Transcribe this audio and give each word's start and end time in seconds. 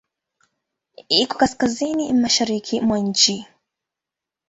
Iko 1.19 1.33
kaskazini-mashariki 1.41 2.75
mwa 2.87 2.97
nchi. 3.07 3.35